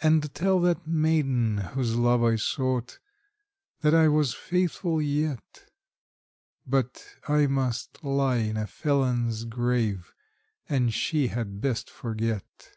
[0.00, 3.00] And tell that maiden whose love I sought,
[3.80, 5.68] that I was faithful yet;
[6.64, 10.12] But I must lie in a felon's grave,
[10.68, 12.70] and she had best forget.